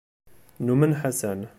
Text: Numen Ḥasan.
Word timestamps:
Numen 0.65 0.93
Ḥasan. 0.99 1.41